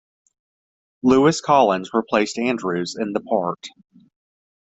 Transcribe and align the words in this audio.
Lewis 1.03 1.41
Collins 1.41 1.91
replaced 1.93 2.39
Andrews 2.39 2.95
in 2.99 3.13
the 3.13 3.19
part. 3.19 3.63